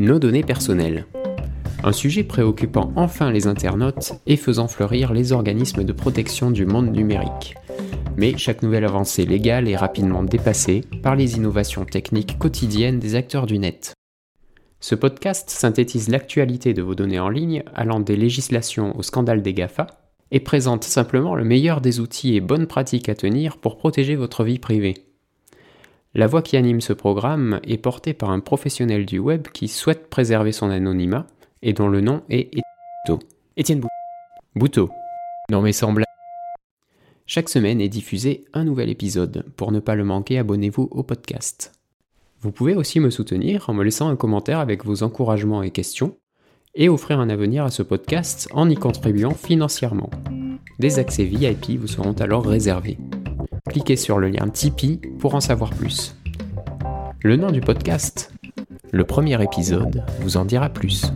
Nos 0.00 0.18
données 0.18 0.42
personnelles. 0.42 1.06
Un 1.84 1.92
sujet 1.92 2.24
préoccupant 2.24 2.92
enfin 2.96 3.30
les 3.30 3.46
internautes 3.46 4.14
et 4.26 4.36
faisant 4.36 4.66
fleurir 4.66 5.12
les 5.12 5.30
organismes 5.30 5.84
de 5.84 5.92
protection 5.92 6.50
du 6.50 6.66
monde 6.66 6.90
numérique. 6.90 7.54
Mais 8.16 8.36
chaque 8.36 8.62
nouvelle 8.62 8.86
avancée 8.86 9.24
légale 9.24 9.68
est 9.68 9.76
rapidement 9.76 10.24
dépassée 10.24 10.80
par 11.02 11.14
les 11.14 11.36
innovations 11.36 11.84
techniques 11.84 12.38
quotidiennes 12.38 12.98
des 12.98 13.14
acteurs 13.14 13.46
du 13.46 13.58
net. 13.60 13.94
Ce 14.80 14.96
podcast 14.96 15.48
synthétise 15.48 16.08
l'actualité 16.08 16.74
de 16.74 16.82
vos 16.82 16.96
données 16.96 17.20
en 17.20 17.28
ligne 17.28 17.62
allant 17.72 18.00
des 18.00 18.16
législations 18.16 18.98
au 18.98 19.02
scandale 19.02 19.42
des 19.42 19.54
GAFA 19.54 19.86
et 20.32 20.40
présente 20.40 20.82
simplement 20.82 21.36
le 21.36 21.44
meilleur 21.44 21.80
des 21.80 22.00
outils 22.00 22.34
et 22.34 22.40
bonnes 22.40 22.66
pratiques 22.66 23.08
à 23.08 23.14
tenir 23.14 23.58
pour 23.58 23.76
protéger 23.76 24.16
votre 24.16 24.42
vie 24.42 24.58
privée. 24.58 25.13
La 26.16 26.28
voix 26.28 26.42
qui 26.42 26.56
anime 26.56 26.80
ce 26.80 26.92
programme 26.92 27.58
est 27.64 27.76
portée 27.76 28.14
par 28.14 28.30
un 28.30 28.38
professionnel 28.38 29.04
du 29.04 29.18
web 29.18 29.48
qui 29.48 29.66
souhaite 29.66 30.08
préserver 30.08 30.52
son 30.52 30.70
anonymat 30.70 31.26
et 31.62 31.72
dont 31.72 31.88
le 31.88 32.00
nom 32.00 32.22
est. 32.30 32.50
Étienne 33.56 33.80
Bouteau. 33.80 33.88
Bouteau. 34.54 34.90
Non 35.50 35.60
mais 35.60 35.72
semble. 35.72 36.04
Chaque 37.26 37.48
semaine 37.48 37.80
est 37.80 37.88
diffusé 37.88 38.44
un 38.52 38.64
nouvel 38.64 38.90
épisode. 38.90 39.44
Pour 39.56 39.72
ne 39.72 39.80
pas 39.80 39.96
le 39.96 40.04
manquer, 40.04 40.38
abonnez-vous 40.38 40.88
au 40.92 41.02
podcast. 41.02 41.72
Vous 42.40 42.52
pouvez 42.52 42.76
aussi 42.76 43.00
me 43.00 43.10
soutenir 43.10 43.68
en 43.68 43.74
me 43.74 43.82
laissant 43.82 44.08
un 44.08 44.16
commentaire 44.16 44.60
avec 44.60 44.84
vos 44.84 45.02
encouragements 45.02 45.64
et 45.64 45.70
questions 45.70 46.16
et 46.76 46.88
offrir 46.88 47.18
un 47.18 47.28
avenir 47.28 47.64
à 47.64 47.70
ce 47.70 47.82
podcast 47.82 48.48
en 48.52 48.70
y 48.70 48.76
contribuant 48.76 49.34
financièrement. 49.34 50.10
Des 50.78 51.00
accès 51.00 51.24
VIP 51.24 51.78
vous 51.78 51.88
seront 51.88 52.12
alors 52.12 52.46
réservés 52.46 52.98
cliquez 53.74 53.96
sur 53.96 54.20
le 54.20 54.28
lien 54.28 54.48
Tipeee 54.48 55.00
pour 55.18 55.34
en 55.34 55.40
savoir 55.40 55.70
plus. 55.70 56.14
Le 57.24 57.34
nom 57.34 57.50
du 57.50 57.60
podcast 57.60 58.32
Le 58.92 59.02
premier 59.02 59.42
épisode 59.42 60.04
vous 60.20 60.36
en 60.36 60.44
dira 60.44 60.68
plus. 60.68 61.06